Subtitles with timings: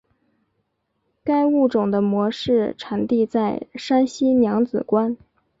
[1.23, 5.15] 该物种的模式产地在山西娘子关。